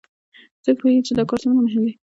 څوک 0.63 0.75
پوهیږي 0.79 1.01
چې 1.07 1.13
دا 1.17 1.23
کار 1.29 1.39
څومره 1.41 1.59
مهم 1.65 1.83
ده 1.87 1.93